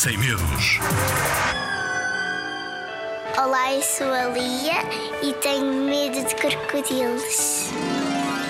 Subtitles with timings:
[0.00, 0.78] sem medos.
[3.36, 4.80] Olá, eu sou a Lia
[5.22, 7.68] e tenho medo de crocodilos.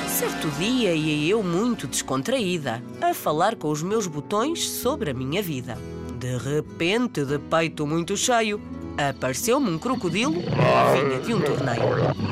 [0.07, 5.43] Certo dia ia eu muito descontraída a falar com os meus botões sobre a minha
[5.43, 5.77] vida.
[6.21, 8.61] De repente, de peito muito cheio,
[8.97, 11.83] apareceu-me um crocodilo que vinha de um torneio.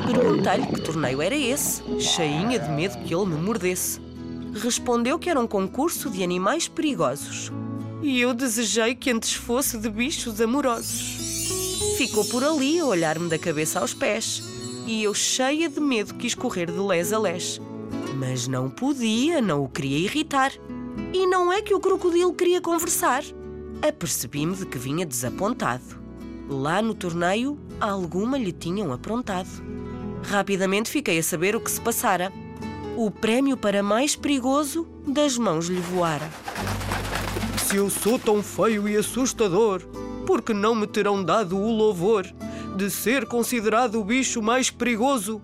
[0.07, 3.99] Perguntei-lhe que torneio era esse, cheinha de medo que ele me mordesse.
[4.63, 7.51] Respondeu que era um concurso de animais perigosos.
[8.01, 11.17] E eu desejei que antes fosse de bichos amorosos.
[11.97, 14.41] Ficou por ali a olhar-me da cabeça aos pés.
[14.87, 17.59] E eu, cheia de medo, quis correr de les a les.
[18.15, 20.51] Mas não podia, não o queria irritar.
[21.13, 23.23] E não é que o crocodilo queria conversar.
[23.85, 25.99] Apercebi-me de que vinha desapontado.
[26.49, 29.49] Lá no torneio, alguma lhe tinham aprontado.
[30.23, 32.31] Rapidamente fiquei a saber o que se passara.
[32.95, 36.29] O prémio para mais perigoso das mãos lhe voara.
[37.69, 39.83] Se eu sou tão feio e assustador,
[40.25, 42.25] por que não me terão dado o louvor
[42.75, 45.39] de ser considerado o bicho mais perigoso?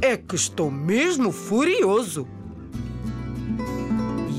[0.00, 2.26] É que estou mesmo furioso.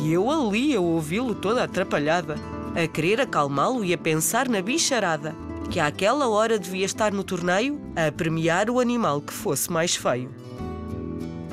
[0.02, 2.38] E eu ali a ouvi-lo toda atrapalhada,
[2.76, 5.36] a querer acalmá-lo e a pensar na bicharada,
[5.70, 10.32] que àquela hora devia estar no torneio a premiar o animal que fosse mais feio.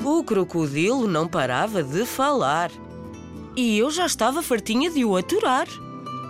[0.03, 2.71] O crocodilo não parava de falar.
[3.55, 5.67] E eu já estava fartinha de o aturar.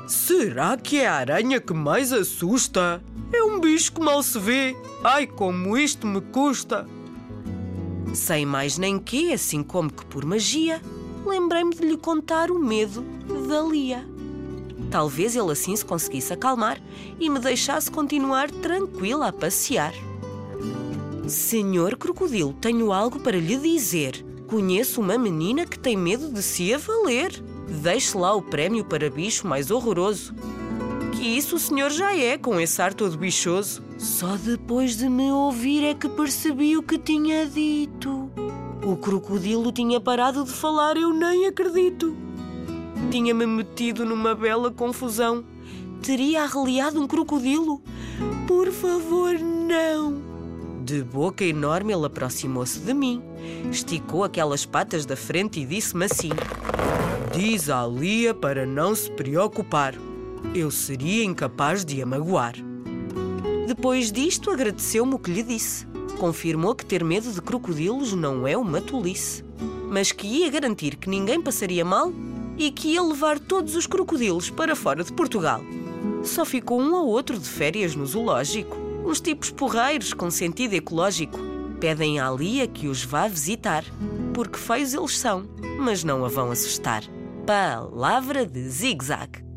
[0.07, 3.03] Será que é a aranha que mais assusta?
[3.31, 4.75] É um bicho que mal se vê.
[5.03, 6.87] Ai, como isto me custa!
[8.13, 10.81] Sem mais nem que, assim como que por magia,
[11.25, 13.05] lembrei-me de lhe contar o medo
[13.47, 14.03] da Lia.
[14.89, 16.81] Talvez ele assim se conseguisse acalmar
[17.19, 19.93] e me deixasse continuar tranquila a passear.
[21.27, 24.25] Senhor Crocodilo, tenho algo para lhe dizer.
[24.49, 27.39] Conheço uma menina que tem medo de se avaler.
[27.67, 30.33] Deixe lá o prémio para bicho mais horroroso.
[31.11, 33.83] Que isso o senhor já é, com esse ar todo bichoso.
[33.99, 38.31] Só depois de me ouvir é que percebi o que tinha dito.
[38.83, 42.15] O crocodilo tinha parado de falar, eu nem acredito.
[43.11, 45.45] Tinha-me metido numa bela confusão.
[46.01, 47.83] Teria arreliado um crocodilo?
[48.47, 50.28] Por favor, não!
[50.89, 53.21] De boca enorme, ele aproximou-se de mim,
[53.71, 56.31] esticou aquelas patas da frente e disse-me assim:
[57.31, 59.93] Diz a Lia para não se preocupar.
[60.55, 62.55] Eu seria incapaz de a magoar.
[63.67, 65.85] Depois disto, agradeceu-me o que lhe disse.
[66.17, 69.45] Confirmou que ter medo de crocodilos não é uma tolice,
[69.91, 72.11] mas que ia garantir que ninguém passaria mal
[72.57, 75.61] e que ia levar todos os crocodilos para fora de Portugal.
[76.23, 78.88] Só ficou um ou outro de férias no zoológico.
[79.05, 81.39] Uns tipos porreiros com sentido ecológico
[81.79, 83.83] pedem à Lia que os vá visitar,
[84.33, 85.47] porque feios eles são,
[85.79, 87.03] mas não a vão assustar.
[87.45, 89.48] Palavra de zig-zag.